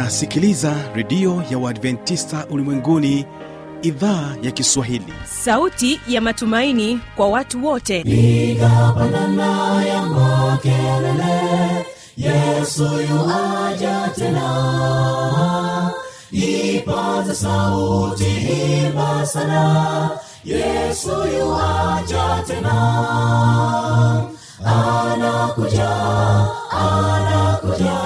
[0.00, 3.26] unasikiliza redio ya uadventista ulimwenguni
[3.82, 5.12] idhaa ya kiswahili.
[5.24, 8.02] Sauti ya matumaini kwa watu wote.
[8.04, 11.86] Piga pandana ya makelele
[12.16, 15.92] yesu yuaja tena.
[16.32, 20.10] Ipaza sauti himbasana
[20.44, 22.76] yesu yuaja tena.
[24.64, 25.90] Anakuja
[26.70, 28.05] anakuja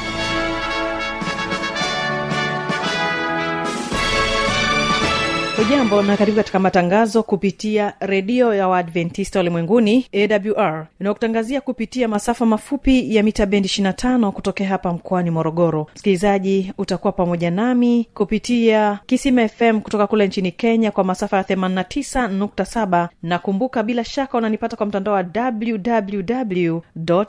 [5.63, 13.15] hujambo na karibu katika matangazo kupitia redio ya waadventista ulimwenguni awr inayokutangazia kupitia masafa mafupi
[13.15, 15.87] ya mita bendi 25 kutokea hapa mkoani morogoro.
[15.93, 23.07] Msikilizaji utakuwa pamoja nami kupitia kisima fm kutoka kule nchini kenya kwa masafa ya 89.7
[23.23, 26.81] na kumbuka bila shaka unanipata kwa mtandao wa www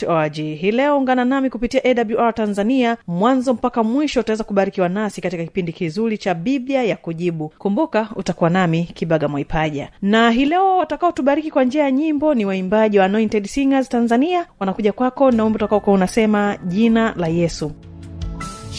[0.09, 2.97] org hii leo ungana nami kupitia awr tanzania.
[3.07, 7.53] Mwanzo mpaka mwisho utaweza kubarikiwa nasi katika kipindi kizuri cha biblia ya kujibu.
[7.59, 9.89] Kumbuka utakuwa nami kibaga mwaipaja.
[10.03, 14.47] Na hii leo watakaotubariki kwa njia ya nyimbo ni waimbaji wa anointed singers tanzania.
[14.61, 17.73] Wanakuja kwako na umbe utakaokuwa unasema jina la yesu.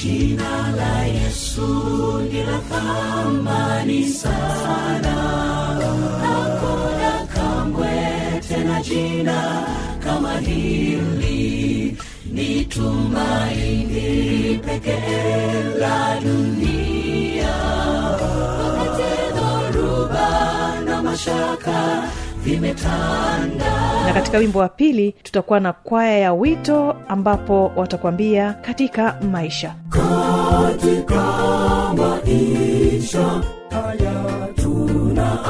[0.03, 1.67] Jina la yesu
[2.31, 2.59] ni la
[4.07, 5.15] sana.
[6.21, 7.89] Hakuna kamwe
[8.49, 9.63] tena jina
[10.03, 11.97] kama hili.
[12.31, 16.92] Ni tumaini pekee la dunia
[21.13, 22.03] mashaka
[22.43, 23.73] vimetanda.
[24.05, 29.75] Na katika wimbo wa pili tutakuwa na kwaya ya wito ambapo watakwambia katika maisha.
[29.89, 31.23] Katika
[31.97, 35.49] maisha haya tunayoishi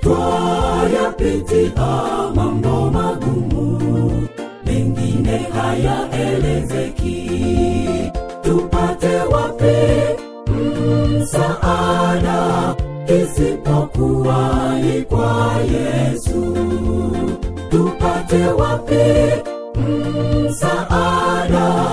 [0.00, 1.72] twayapitia
[2.34, 4.28] mambo magumu
[4.66, 7.30] mengine hayaelezeki
[8.42, 10.23] tupate wapi
[11.20, 12.74] msaada
[13.22, 16.56] isipokuwa ni kwa yesu.
[17.70, 19.04] Tupate wapi?
[20.48, 21.83] Msaada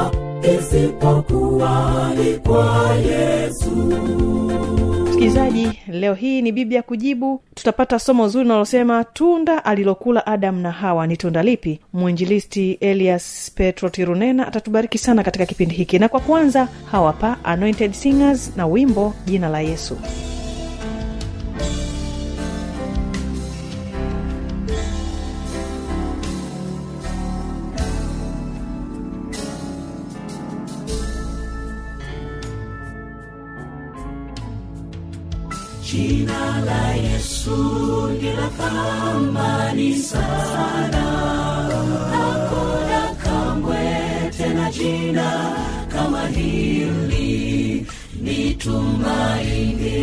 [5.04, 7.42] msikilizaji leo hii ni biblia kujibu.
[7.56, 11.80] Tutapata somo zuri linalosema tunda alilokula adamu na hawa ni tunda lipi?
[11.94, 16.00] Mwinjilisti elias petro tirunena atatubariki sana katika kipindi hiki.
[16.00, 19.98] Na kwa kwanza hawapa anointed singers na wimbo jina la yesu
[35.92, 37.58] jina la yesu
[38.22, 41.06] ni la thamani sana.
[42.14, 43.84] Hakuna kamwe
[44.38, 45.30] tena jina
[45.94, 47.86] kama hili.
[48.22, 49.98] Ni tumaini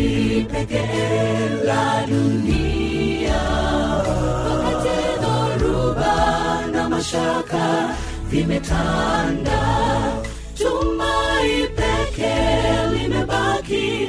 [0.53, 3.41] pekee la dunia.
[4.49, 6.15] Wakati dhoruba
[6.73, 7.67] na mashaka
[8.31, 9.63] vimetanda
[10.59, 14.09] tumai pekee limebaki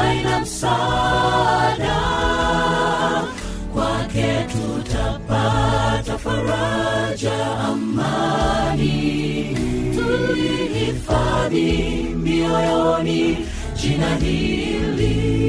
[0.00, 1.96] haina msaada.
[3.74, 9.56] Kwake tutapata faraja amani.
[9.94, 11.72] Tulihifadhi
[12.22, 13.38] mioyoni
[13.82, 15.39] jina hili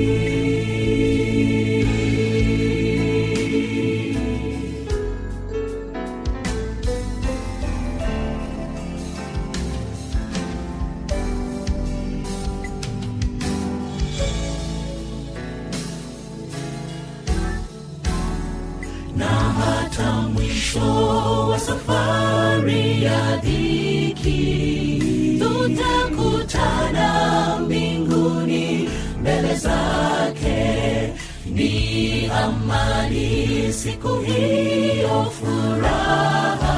[33.83, 36.77] siku hiyo furaha.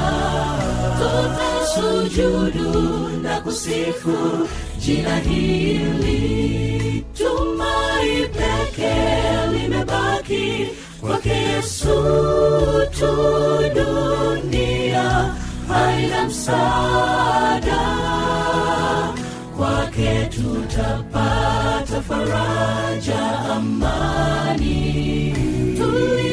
[1.00, 4.47] Tutasujudu na kusifu
[4.79, 7.05] jina hili.
[7.17, 8.94] Tumai peke
[9.51, 10.67] limebaki
[11.01, 11.95] kwake yesu
[13.00, 13.13] tu.
[13.75, 15.33] Dunia
[15.67, 17.81] haina msaada.
[19.57, 24.83] Kwake tutapata faraja amani.
[25.77, 26.32] Tulihifadhi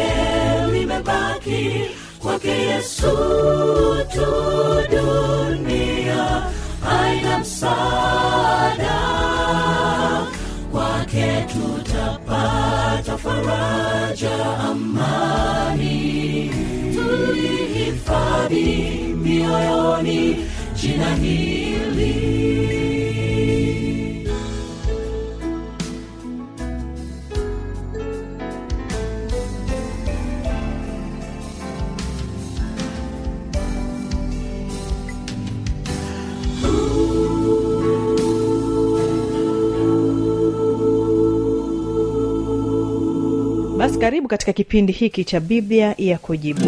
[0.00, 1.84] peke limebaki
[2.22, 3.16] kwake yesu
[4.12, 4.30] tu
[4.90, 6.42] dunia.
[7.00, 9.00] Aina msaada
[10.72, 16.50] kwake tutapata faraja amani.
[16.94, 18.66] Tulihifadhi
[19.22, 20.36] mioyoni
[20.74, 22.39] jina hili
[44.00, 46.60] karibu katika kipindi hiki cha biblia ya kujibu.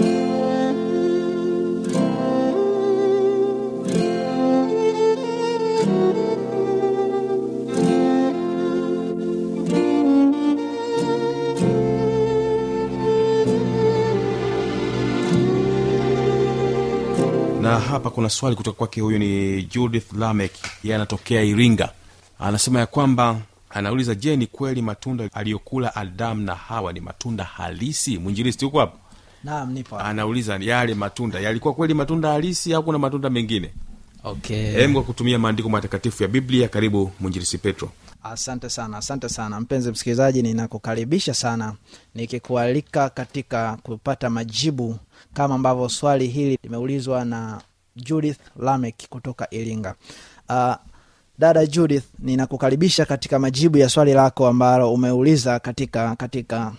[17.62, 20.52] Na hapa kuna swali kutoka kwake huyu ni judith lamek
[20.85, 21.88] yeye anatokea iringa.
[22.38, 23.37] Anasema ya kwamba
[23.74, 28.19] anauliza je ni kweli matunda aliyokula adamu na hawa ni matunda halisi?
[28.19, 28.98] Mwinjilisti huko hapo
[29.44, 33.72] naam nipo anauliza yale matunda yalikuwa kweli matunda halisi au kuna matunda mengine?
[34.24, 34.70] Okay.
[34.72, 36.69] Hem kwa kutumia maandiko matakatifu ya biblia.
[36.69, 37.90] Karibu mwinjilisi petro.
[38.22, 39.60] Asante sana asante sana.
[39.60, 41.75] Mpenzi msikilizaji ninakukaribisha sana
[42.14, 44.96] nikikualika katika kupata majibu
[45.34, 47.60] kama ambavyo swali hili limeulizwa na
[47.96, 49.94] judith lamek kutoka iringa.
[50.48, 50.75] Uh,
[51.42, 56.72] dada judith ninakukaribisha katika majibu ya swali lako ambalo umeuliza katika katika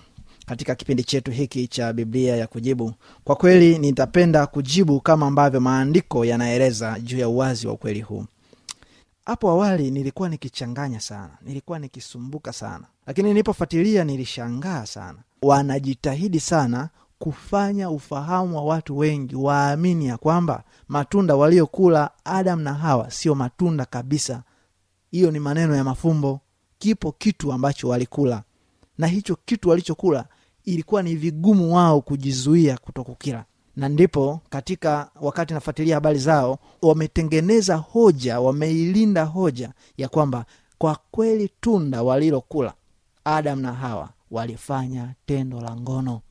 [0.45, 2.93] katika kipindi chetu hiki cha biblia ya kujibu.
[3.23, 8.25] Kwa kweli nitapenda kujibu kama ambavyo maandiko yanaeleza juu ya uwazi wa ukweli huu.
[9.25, 15.17] Hapo awali nilikuwa nikichanganya sana nilikuwa nikisumbuka sana lakini nilipofuatilia nilishangaa sana.
[15.41, 16.89] Wanajitahidi sana
[17.19, 23.85] kufanya ufahamu wa watu wengi waamini ya kwamba matunda waliokula adam na hawa sio matunda
[23.85, 24.43] kabisa
[25.13, 26.39] hiyo ni maneno ya mafumbo.
[26.79, 28.43] Kipo kitu ambacho walikula.
[28.97, 30.25] Na hicho kitu walichokula
[30.65, 33.45] ilikuwa ni vigumu wao kujizuia kutokukila.
[33.75, 40.45] Na ndipo katika wakati nafuatilia habari zao wametengeneza hoja wameilinda hoja ya kwamba
[40.77, 42.73] kwa kweli tunda walilokula
[43.25, 46.21] adam na hawa walifanya tendo la ngono.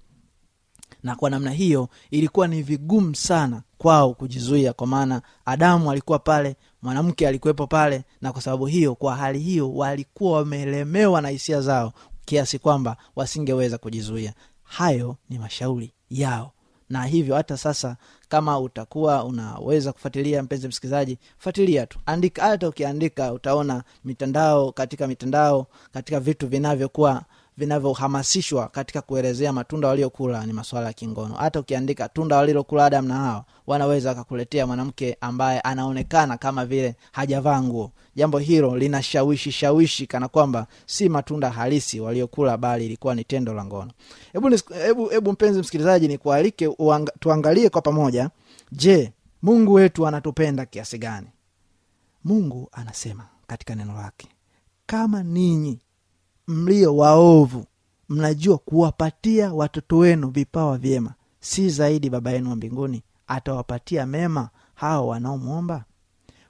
[1.02, 6.56] Na kwa namna hiyo ilikuwa ni vigumu sana kwao kujizuia kwa maana adamu alikuwa pale
[6.82, 11.92] mwanamke alikuwepo pale na kwa sababu hiyo kwa hali hiyo walikuwa wamelemewa na hisia zao
[12.24, 14.34] kiasi kwamba wasingeweza kujizuia.
[14.62, 16.52] Hayo ni mashauri yao.
[16.88, 17.96] Na hivyo hata sasa
[18.28, 21.98] kama utakuwa unaweza kufuatilia mpenzi msikilizaji fuatilia tu.
[22.06, 27.22] Andika hata ukiandika utaona mitandao katika mitandao katika vitu vinavyokuwa
[27.56, 31.34] vinavyohamasishwa katika kuelezea matunda waliokula ni masuala ya kingono.
[31.34, 37.62] Hata ukiandika tunda walilokula adam na hawa wanaweza wakakuletea mwanamke ambaye anaonekana kama vile hajavaa
[37.62, 37.90] nguo.
[38.16, 43.64] Jambo hilo linashawishi shawishi kana kwamba si matunda halisi waliokula bali ilikuwa ni tendo la
[43.64, 43.90] ngono.
[44.32, 48.30] Hebu hebu hebu mpenzi msikilizaji nikualike uanga- tuangalie kwa pamoja.
[48.72, 51.26] Je mungu wetu anatupenda kiasi gani?
[52.24, 54.28] Mungu anasema katika neno lake
[54.86, 55.78] kama ninyi
[56.48, 57.66] mlio waovu.
[58.08, 61.14] Mnajua kuwapatia watoto wenu vipawa vyema.
[61.40, 65.84] Si zaidi baba yenu wa mbinguni atawapatia mema hao wanaomwomba?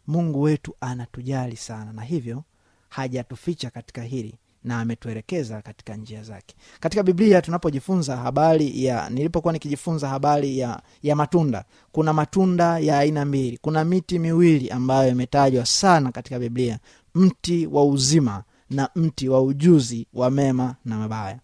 [0.06, 2.42] Mungu wetu anatujali sana na hivyo
[2.88, 6.54] hajatuficha katika hili na ametuelekeza katika njia zake.
[6.80, 13.24] Katika biblia tunapojifunza habari ya nilipokuwa nikijifunza habari ya, ya matunda kuna matunda ya aina
[13.24, 13.58] mbili.
[13.62, 16.78] Kuna miti miwili ambayo imetajwa sana katika biblia
[17.14, 21.38] mti wa uzima na mti wa ujuzi wa mema na mabaya.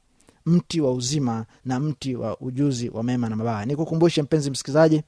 [0.46, 3.66] Mti wa uzima na mti wa ujuzi wa mema na mabaya.
[3.66, 5.02] Nikukumbushe mpenzi msikilizaji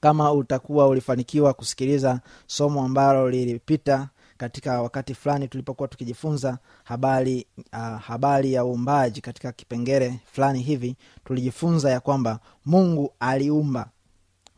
[0.00, 8.52] kama utakuwa ulifanikiwa kusikiliza somo ambalo lilipita katika wakati fulani tulipokuwa tukijifunza habari uh, habari
[8.52, 13.90] ya uumbaji katika kipengele fulani hivi tulijifunza ya kwamba mungu aliumba.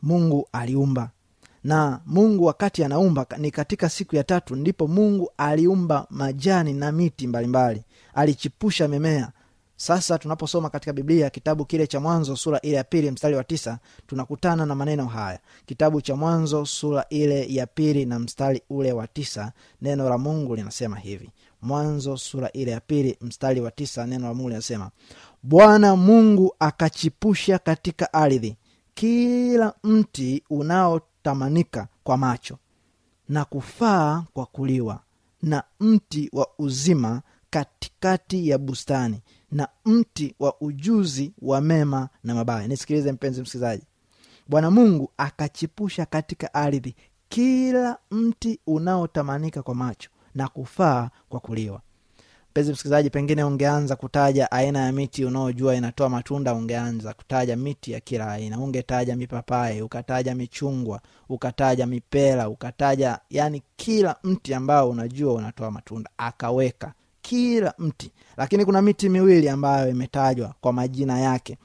[0.01, 1.09] Mungu aliumba
[1.65, 7.27] na mungu wakati anaumba ni katika siku ya tatu ndipo mungu aliumba majani na miti
[7.27, 9.31] mbalimbali alichipusha mimea.
[9.77, 13.79] Sasa tunaposoma katika biblia kitabu kile cha mwanzo sura ile ya pili mstari wa tisa
[14.07, 15.39] tunakutana na maneno haya.
[15.65, 20.55] Kitabu cha mwanzo sura ile ya pili na mstari ule wa tisa neno la mungu
[20.55, 21.29] linasema hivi.
[21.61, 24.89] Mwanzo sura ile ya pili mstari wa tisa neno la mungu linasema
[25.43, 28.55] bwana mungu akachipusha katika ardhi.
[28.93, 30.43] Kila mti
[31.31, 32.57] unaotamanika kwa macho
[33.29, 34.99] na kufaa kwa kuliwa
[35.41, 42.67] na mti wa uzima katikati ya bustani na mti wa ujuzi wa mema na mabaya.
[42.67, 43.83] Nisikilize mpenzi msikilizaji.
[44.47, 46.95] Bwana mungu akachipusha katika ardhi
[47.29, 51.81] kila mti unaotamanika kwa macho na kufaa kwa kuliwa
[52.55, 57.99] mpenzi msikilizaji pengine ungeanza kutaja aina ya miti unaojua inatoa matunda ungeanza kutaja miti ya
[57.99, 58.59] kila aina.
[58.59, 66.93] Ungetaja mipapai ukataja michungwa ukataja mipera ukataja yani kila mti ambao unajua unatoa matunda akaweka
[67.21, 68.11] kila mti.
[68.37, 71.57] Lakini kuna miti miwili ambayo imetajwa kwa majina yake.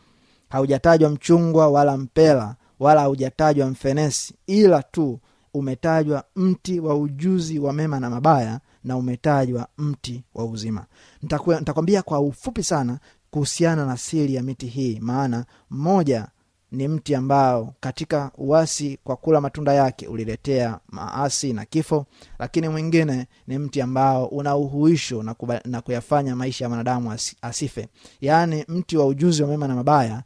[0.48, 5.18] Haujatajwa mchungwa wala mpela wala haujatajwa mfenesi ila tu
[5.54, 10.86] umetajwa mti wa ujuzi wa mema na mabaya na umetajwa mti wa uzima.
[11.22, 12.98] Nitakwambia kwa ufupi sana
[13.30, 16.28] kuhusiana na siri ya miti hii maana mmoja
[16.72, 22.06] ni mti ambao katika uasi kwa kula matunda yake uliletea maasi na kifo
[22.38, 27.88] lakini mwingine ni mti ambao una uhuisho na, na kuyafanya maisha ya mwanadamu asife.
[28.20, 30.22] Yaani mti wa ujuzi wa mema na mabaya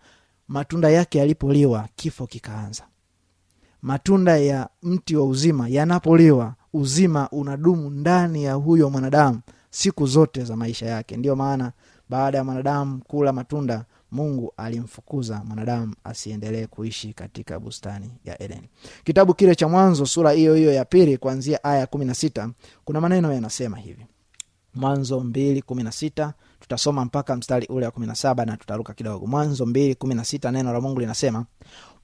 [0.49, 2.83] matunda yake yalipoliwa kifo kikaanza
[3.85, 10.57] matunda ya mti wa uzima yanapoliwa uzima unadumu ndani ya huyo mwanadamu siku zote za
[10.57, 11.17] maisha yake.
[11.17, 11.73] Ndiyo maana
[12.09, 18.69] baada ya mwanadamu kula matunda mungu alimfukuza mwanadamu asiendelee kuishi katika bustani ya edeni
[19.05, 22.51] kitabu kile cha mwanzo sura hiyo hiyo ya pili kuanzia aya kumi na sita
[22.85, 24.07] kuna maneno yanasema hivi.
[24.75, 28.93] Mwanzo mbili kumi na sita tutasoma mpaka mstari ule wa kumi na saba na tutaruka
[28.95, 29.27] kidogo.
[29.27, 31.45] Mwanzo mbili kumi na sita neno la mungu linasema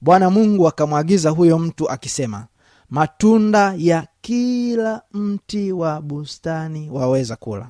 [0.01, 2.47] bwana mungu akamwagiza huyo mtu akisema
[2.89, 7.69] matunda ya kila mti wa bustani waweza kula.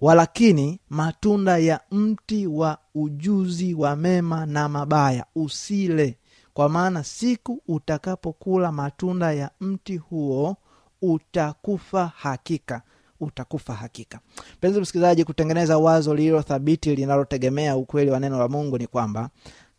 [0.00, 6.18] Walakini matunda ya mti wa ujuzi wa mema na mabaya usile.
[6.54, 10.56] Kwa maana siku utakapokula matunda ya mti huo
[11.02, 12.82] utakufa hakika
[13.20, 14.20] utakufa hakika.
[14.56, 19.30] Mpenzi msikilizaji kutengeneza wazo lililo thabiti linalotegemea ukweli wa neno la mungu ni kwamba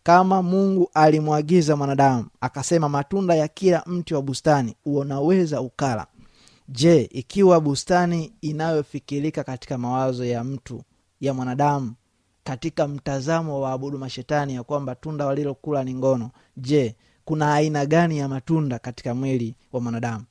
[0.03, 6.07] kama mungu alimwagiza mwanadamu akasema matunda ya kila mti wa bustani unaweza ukala.
[6.69, 10.83] Je ikiwa bustani inayofikirika katika mawazo ya mtu
[11.21, 11.93] ya mwanadamu
[12.43, 16.95] katika mtazamo wa abudu mashetani ya kwamba tunda walilokula ni ngono je
[17.25, 20.25] kuna aina gani ya matunda katika mwili wa mwanadamu?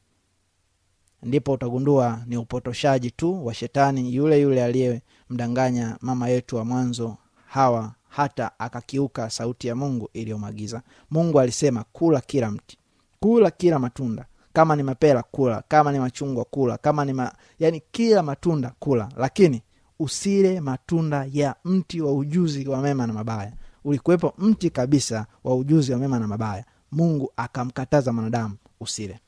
[1.22, 7.92] Ndipo utagundua ni upotoshaji tu wa shetani yule yule aliyemdanganya mama yetu wa mwanzo hawa
[8.12, 10.82] hata akakiuka sauti ya mungu iliyomwagiza.
[11.10, 12.78] Mungu alisema kula kila mti
[13.20, 14.26] kula kila matunda.
[14.52, 15.62] Kama ni mapera kula.
[15.68, 16.78] Kama ni machungwa kula.
[16.78, 17.32] Kama ni ma...
[17.58, 19.08] yani kila matunda kula.
[19.16, 19.62] Lakini
[19.98, 23.52] usile matunda ya mti wa ujuzi wa mema na mabaya.
[23.84, 26.64] Ulikuwepo mti kabisa wa ujuzi wa mema na mabaya.
[26.92, 29.20] Mungu akamkataza mwanadamu usile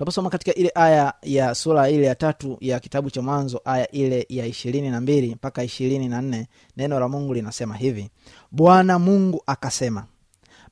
[0.00, 4.26] tunaposoma katika ile aya ya sura ile ya tatu ya kitabu cha mwanzo aya ile
[4.28, 8.10] ya ishirini na mbili mpaka ishirini na nne neno la mungu linasema hivi.
[8.50, 10.04] Bwana mungu akasema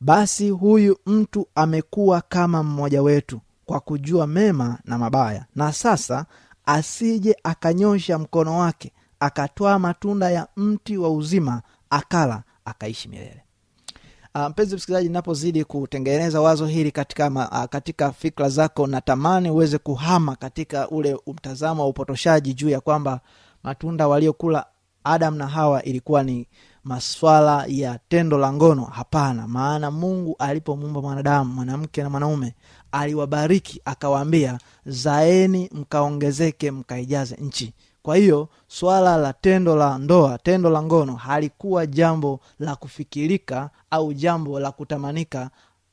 [0.01, 6.27] basi huyu mtu amekuwa kama mmoja wetu kwa kujua mema na mabaya na sasa
[6.67, 13.43] asije akanyosha mkono wake akatwaa matunda ya mti wa uzima akala akaishi milele
[14.49, 20.37] mpenzi msikilizaji napozidi kutengeneza wazo hili katika, ma, uh, katika fikra zako natamani uweze kuhama
[20.37, 23.21] katika ule mtazamo wa upotoshaji juu ya kwamba
[23.62, 24.66] matunda waliokula
[25.04, 26.47] adam na hawa ilikuwa ni
[26.85, 28.85] maswala ya tendo la ngono.
[28.85, 32.54] Hapana maana mungu alipomuumba mwanadamu mwanamke na mwanaume
[32.92, 37.75] aliwabariki akawaambia zaeni mkaongezeke mkaijaze nchi
[38.09, 44.12] kwa hiyo swala la tendo la ndoa tendo la ngono halikuwa jambo la kufikirika au
[44.12, 45.50] jambo la kutamanika.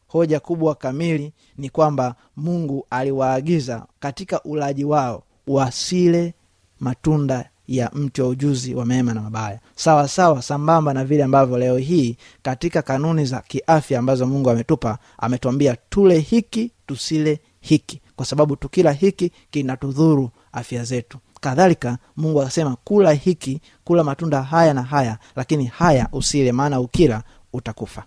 [0.07, 6.33] Hoja kubwa kamili ni kwamba mungu aliwaagiza katika ulaji wao wasile
[6.79, 9.59] matunda ya mti wa ujuzi wa mema na mabaya.
[9.75, 14.97] Sawa sawa sambamba na vile ambavyo leo hii katika kanuni za kiafya ambazo mungu ametupa
[15.17, 18.01] ametuambia tule hiki tusile hiki.
[18.15, 21.17] Kwa sababu tukila hiki kinatudhuru afya zetu
[21.49, 27.23] kadhalika mungu akasema kula hiki kula matunda haya na haya lakini haya usile maana ukila
[27.53, 28.03] utakufa.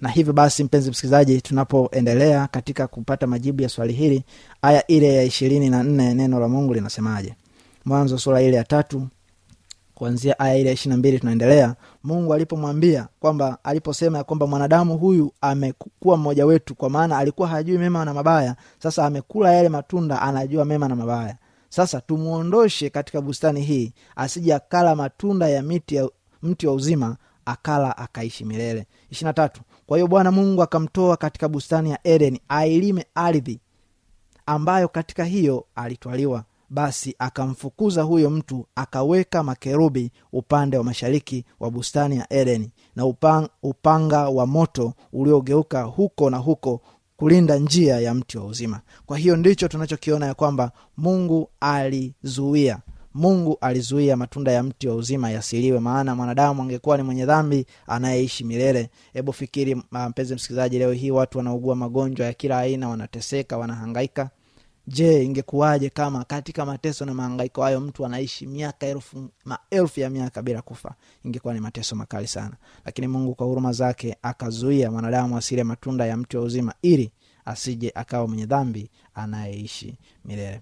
[0.00, 4.24] Na hivyo basi mpenzi msikilizaji tunapoendelea katika kupata majibu ya swali hili
[4.62, 7.34] aya ile ya ishirini na nne neno la mungu linasemaje?
[7.84, 9.08] Mwanzo sura ile ya tatu
[9.94, 11.74] kuanzia aya ile ya ishirina mbili tunaendelea.
[12.04, 17.78] Mungu alipomwambia kwamba aliposema ya kwamba mwanadamu huyu amekuwa mmoja wetu kwa maana alikuwa hajui
[17.78, 21.36] mema na mabaya sasa amekula yale matunda anajua mema na mabaya
[21.70, 26.08] sasa tumwondoshe katika bustani hii asije akala matunda ya miti ya
[26.42, 28.86] mti wa uzima akala akaishi milele.
[29.34, 29.60] Tatu.
[29.86, 33.60] Kwa hiyo bwana mungu akamtoa katika bustani ya edeni ailime ardhi
[34.46, 36.44] ambayo katika hiyo alitwaliwa.
[36.70, 43.06] Basi akamfukuza huyo mtu akaweka makerubi upande wa mashariki wa bustani ya edeni na
[43.62, 46.80] upanga wa moto uliogeuka huko na huko
[47.20, 48.80] kulinda njia ya mti wa uzima.
[49.06, 52.78] Kwa hiyo ndicho tunachokiona ya kwamba mungu alizuia.
[53.14, 58.44] Mungu alizuia matunda ya mti wa uzima yasiliwe maana mwanadamu angekuwa ni mwenye dhambi anayeishi
[58.44, 58.90] milele.
[59.12, 64.30] Hebu fikiri mpenzi msikilizaji leo hii watu wanaugua magonjwa ya kila aina wanateseka wanahangaika
[64.92, 70.42] je ingekuwaje kama katika mateso na mahangaiko hayo mtu anaishi miaka elfu maelfu ya miaka
[70.42, 70.94] bila kufa?
[71.24, 72.56] Ingekuwa ni mateso makali sana.
[72.84, 77.10] Lakini mungu kwa huruma zake akazuia mwanadamu asile matunda ya mti wa uzima ili
[77.44, 80.60] asije akawa mwenye dhambi anayeishi milele.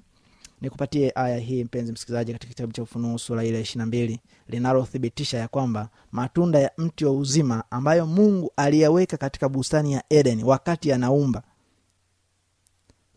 [0.61, 5.38] Nikupatie aya hii mpenzi msikilizaji katika kitabu cha ufunuo sura ile ishiri na mbili linalothibitisha
[5.38, 10.92] ya kwamba matunda ya mti wa uzima ambayo mungu aliyaweka katika bustani ya Edeni wakati
[10.92, 11.42] anaumba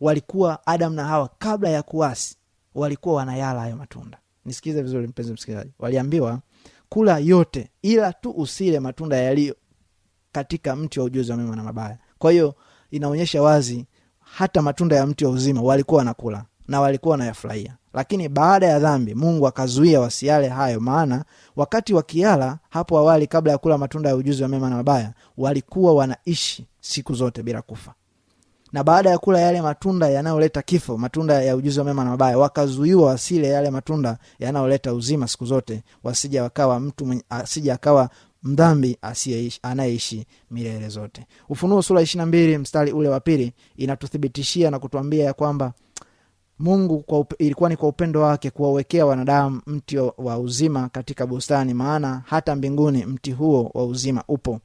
[0.02, 2.36] walikuwa adam na hawa kabla ya kuasi
[2.74, 4.18] walikuwa wanayala hayo matunda.
[4.44, 5.70] Nisikize vizuri mpenzi msikilizaji.
[5.78, 6.38] Waliambiwa
[6.88, 9.56] kula yote ila tu usile matunda yaliyo
[10.32, 11.98] katika mti wa ujuzi wa mema na mabaya.
[12.18, 12.54] Kwa hiyo
[12.90, 13.86] inaonyesha wazi
[14.18, 17.76] hata matunda ya mti wa uzima walikuwa wanakula na walikuwa wanayafurahia.
[17.94, 21.24] Lakini baada ya dhambi mungu akazuia wasiale hayo maana
[21.56, 25.94] wakati wakiala hapo awali kabla ya kula matunda ya ujuzi wa mema na mabaya walikuwa
[25.94, 27.94] wanaishi siku zote bila kufa
[28.72, 32.38] na baada ya kula yale matunda yanayoleta kifo matunda ya ujuzi wa mema na mabaya
[32.38, 38.10] wakazuiwa wasile yale matunda yanayoleta uzima siku zote wasija wakawa mtu asija akawa
[38.42, 38.98] mdhambi
[39.62, 41.26] anayeishi milele zote.
[41.48, 45.72] Ufunuo sura ishiri na mbili mstari ule wa pili inatuthibitishia na kutuambia ya kwamba
[46.58, 51.74] mungu kwa upe, ilikuwa ni kwa upendo wake kuwawekea wanadamu mti wa uzima katika bustani
[51.74, 54.60] maana hata mbinguni mti huo wa uzima upo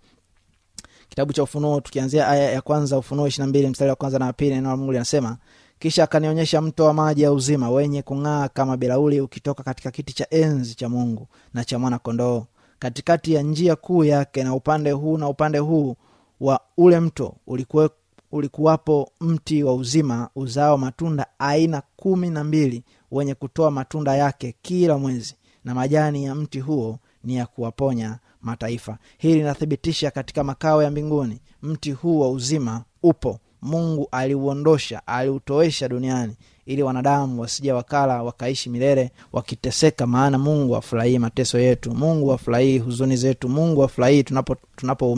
[1.10, 4.26] kitabu cha ufunuo tukianzia aya ya kwanza ufunuo ishiri na mbili mstari wa kwanza na
[4.26, 5.38] wapili neno la mungu linasema
[5.80, 10.28] kisha akanionyesha mto wa maji ya uzima wenye kung'aa kama bilauli ukitoka katika kiti cha
[10.30, 12.46] enzi cha mungu na cha mwana kondoo
[12.80, 15.96] katikati ya njia kuu yake na upande huu na upande huu
[16.40, 17.90] wa ule mto ulikuwe,
[18.32, 24.98] ulikuwapo mti wa uzima uzao matunda aina kumi na mbili wenye kutoa matunda yake kila
[24.98, 28.98] mwezi na majani ya mti huo ni ya kuwaponya mataifa.
[29.18, 33.40] Hili linathibitisha katika makao ya mbinguni mti huu wa uzima upo.
[33.62, 41.60] Mungu aliuondosha aliutoesha duniani ili wanadamu wasija wakala wakaishi milele wakiteseka maana mungu afurahii mateso
[41.60, 41.92] yetu.
[41.96, 43.50] Mungu afurahii huzuni zetu.
[43.50, 45.18] Mungu afurahii tunapoumia tunapo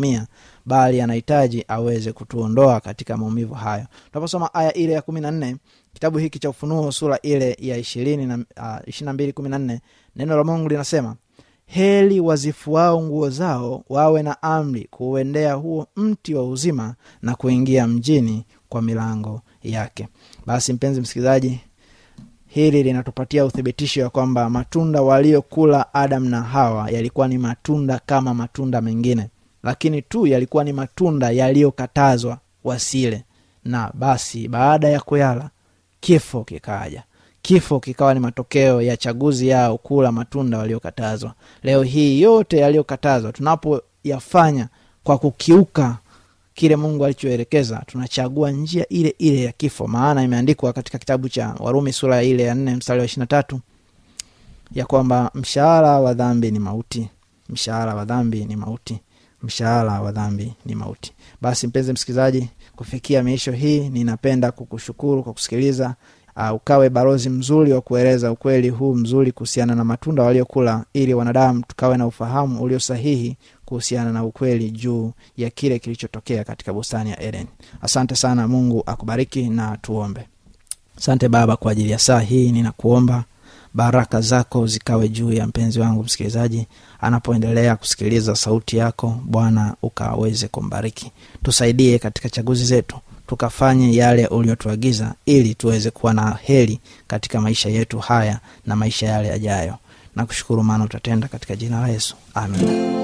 [0.66, 3.86] bali anahitaji aweze kutuondoa katika maumivu hayo.
[4.12, 5.58] Tunaposoma aya ile ya kumi na nne
[5.94, 8.40] kitabu hiki cha ufunuo sura ile ya ishirini na
[9.02, 9.82] na mbili kumi na nne
[10.16, 11.16] neno la mungu linasema
[11.72, 18.46] heli wazifuao nguo zao wawe na amri kuuendea huo mti wa uzima na kuingia mjini
[18.70, 20.08] kwa milango yake.
[20.46, 21.60] Basi mpenzi msikilizaji
[22.48, 28.82] hili linatupatia uthibitisho ya kwamba matunda waliokula Adamu na hawa yalikuwa ni matunda kama matunda
[28.82, 29.30] mengine
[29.64, 33.24] lakini tu yalikuwa ni matunda yaliyokatazwa wasile.
[33.66, 35.50] Na basi baada ya kuyala
[36.00, 37.04] kifo kikaja
[37.42, 41.34] kifo kikawa ni matokeo ya chaguzi yao kula matunda waliokatazwa.
[41.64, 44.68] Leo hii yote yaliyokatazwa tunapoyafanya
[45.04, 45.98] kwa kukiuka
[46.54, 49.88] kile mungu alichoelekeza tunachagua njia ile ile ya kifo.
[49.88, 53.60] Maana imeandikwa katika kitabu cha warumi sura ile ya nne mstari wa ishiri na tatu
[54.72, 57.10] ya kwamba mshahara wa dhambi ni mauti.
[57.50, 59.00] Mshahara wa dhambi ni mauti.
[59.44, 61.14] Mshahara wa dhambi ni mauti.
[61.42, 65.96] Basi mpenzi msikilizaji kufikia miisho hii ninapenda kukushukuru kwa kusikiliza
[66.40, 71.64] uh, ukawe balozi mzuri wa kueleza ukweli huu mzuri kuhusiana na matunda waliokula ili wanadamu
[71.68, 77.22] tukawe na ufahamu ulio sahihi kuhusiana na ukweli juu ya kile kilichotokea katika bustani ya
[77.24, 77.46] eden.
[77.82, 80.28] Asante sana mungu akubariki na tuombe.
[80.98, 83.24] Asante baba kwa ajili ya saa hii ninakuomba
[83.74, 86.68] baraka zako zikawe juu ya mpenzi wangu msikilizaji.
[87.02, 91.12] Anapoendelea kusikiliza sauti yako bwana ukaweze kumbariki.
[91.44, 92.98] Tusaidie katika chaguzi zetu
[93.30, 99.28] tukafanye yale uliotuagiza ili tuweze kuwa na heri katika maisha yetu haya na maisha yale
[99.28, 99.76] yajayo.
[100.16, 102.16] Na kushukuru maana utatenda katika jina la yesu.
[102.34, 102.99] Amin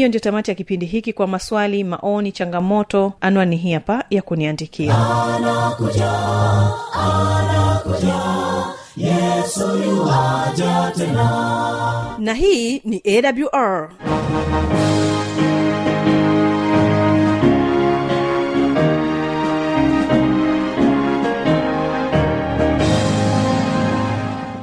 [0.00, 3.12] hiyo ndio tamati ya kipindi hiki kwa maswali maoni changamoto.
[3.20, 4.94] Anwani hii hapa ya kuniandikia.
[8.96, 12.16] Yesu yuwaja tena.
[12.18, 13.90] Na hii ni awr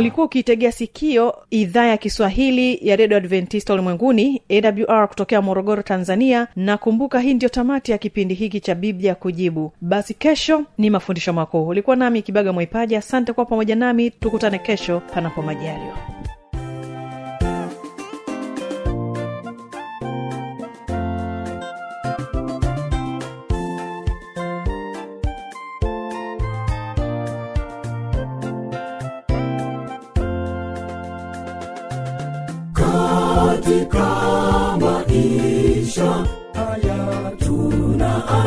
[0.00, 4.42] ulikuwa ukiitegea sikio idhaa ya kiswahili ya redio adventista ulimwenguni
[4.88, 6.46] awr kutokea morogoro tanzania.
[6.56, 9.72] Na kumbuka hii ndio tamati ya kipindi hiki cha biblia kujibu.
[9.80, 11.66] Basi kesho ni mafundisho makuu.
[11.68, 14.10] Ulikuwa nami kibaga mwaipaja asante kuwa pamoja nami.
[14.10, 15.96] Tukutane kesho panapo majaliwa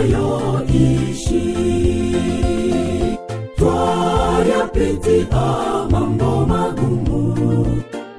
[0.04, 1.56] tunayoishi
[3.58, 5.46] twayapitia
[5.92, 7.68] mambo magumu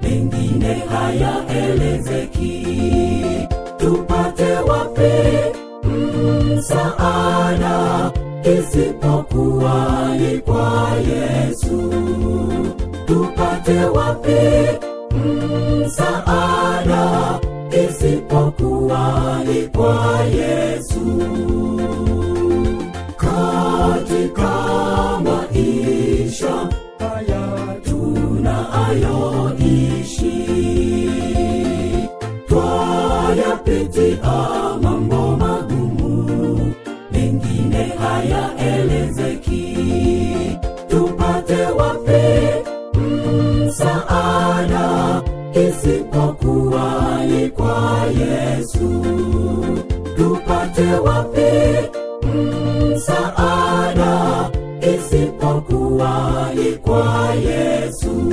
[0.02, 2.66] mengine hayaelezeki.
[3.76, 5.12] Tupate wapi
[5.88, 8.10] msaada
[8.58, 11.92] isipokuwa ni kwa yesu.
[13.06, 14.40] Tupate wapi
[15.84, 17.40] msaada
[18.94, 21.00] isipokuwa ni kwa yesu.
[23.16, 24.50] Katika
[25.24, 28.74] maisha haya tunayoishi
[32.48, 34.33] twayapitia
[50.16, 51.53] tupate wapi?
[52.94, 54.50] Msaada
[54.81, 58.33] isipokuwa ni kwa yesu.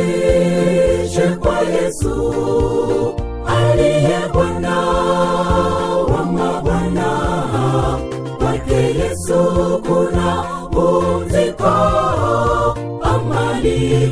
[0.00, 2.34] Jisalimishe kwa yesu
[3.46, 4.76] aliye bwana
[6.14, 7.08] wa mabwana.
[8.38, 9.38] Kwake yesu
[9.86, 11.68] kuna pumziko
[13.02, 14.06] amani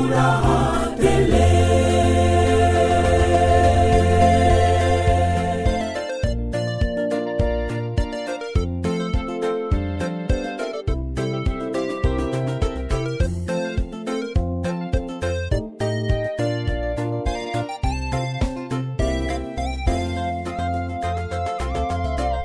[0.00, 1.46] furaha tele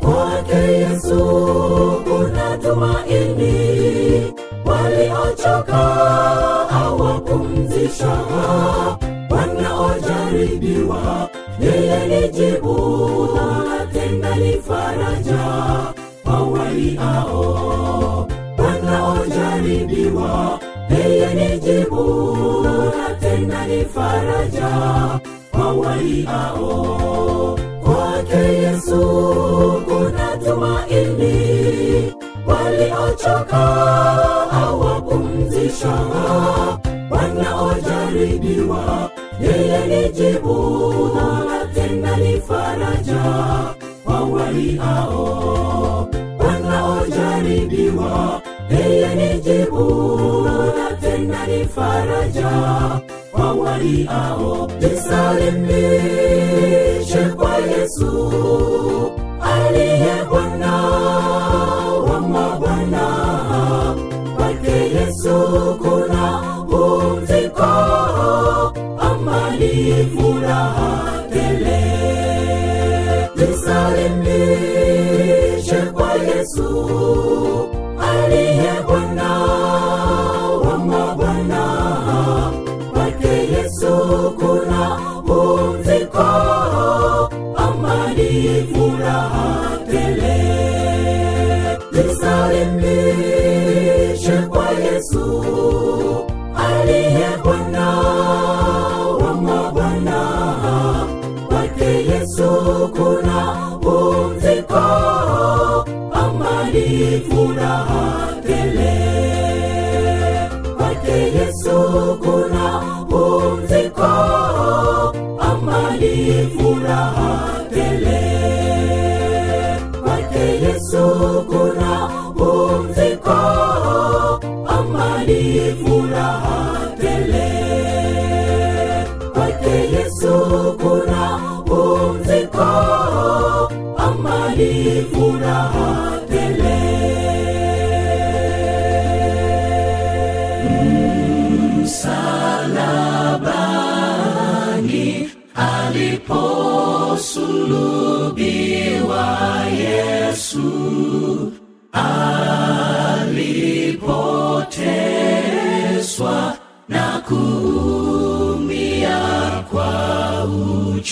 [0.02, 1.20] kwake yesu
[2.08, 4.34] kuna tumaini
[4.66, 5.86] waliochoka
[7.86, 8.18] maisha.
[9.30, 15.46] Wanaojaribiwa, yeye ni jibu na tena ni faraja.
[16.24, 22.28] Kwa waliao wanaojaribiwa, yeye ni jibu
[23.48, 24.70] na ni faraja.
[25.52, 27.60] Kwa waliao.
[27.84, 29.00] Kwake Yesu
[29.88, 32.14] kuna tumaini,
[32.48, 33.66] waliochoka
[34.52, 35.98] awapumzisha
[38.66, 39.10] kujibiwa
[39.42, 40.80] yeye ni jibu
[41.50, 43.24] na tena ni faraja.
[44.04, 46.08] Kwa waliao
[46.40, 52.52] wanaojaribiwa yeye ni jibu na tena ni faraja.
[53.32, 55.76] Kwa waliao jisalimishe
[57.36, 58.32] kwa yesu
[59.42, 61.25] aliye bwana.
[78.36, 78.75] Hey,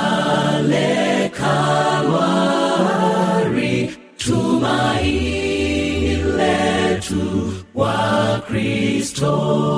[0.04, 9.73] Pale Kalvari, tumaini letu wa Kristo